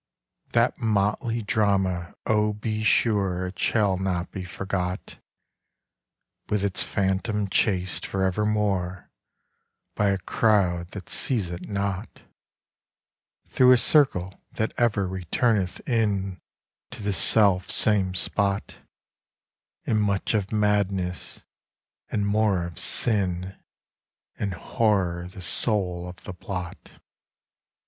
That 0.53 0.79
motley 0.79 1.43
drama—oh, 1.43 2.53
be 2.53 2.83
sureIt 2.83 3.55
shall 3.59 3.97
not 3.99 4.31
be 4.31 4.43
forgot! 4.43 5.19
With 6.49 6.63
its 6.63 6.81
Phantom 6.81 7.47
chased 7.47 8.07
for 8.07 8.23
evermore, 8.23 9.11
By 9.93 10.09
a 10.09 10.17
crowd 10.17 10.87
that 10.93 11.07
seize 11.07 11.51
it 11.51 11.69
not, 11.69 12.23
Through 13.45 13.73
a 13.73 13.77
circle 13.77 14.41
that 14.53 14.73
ever 14.75 15.07
returneth 15.07 15.81
inTo 15.85 16.39
the 16.97 17.13
self 17.13 17.69
same 17.69 18.15
spot, 18.15 18.77
And 19.85 20.01
much 20.01 20.33
of 20.33 20.51
Madness, 20.51 21.43
and 22.09 22.25
more 22.25 22.65
of 22.65 22.79
Sin, 22.79 23.55
And 24.39 24.55
Horror 24.55 25.27
the 25.27 25.43
soul 25.43 26.07
of 26.09 26.23
the 26.23 26.33
plot. 26.33 26.89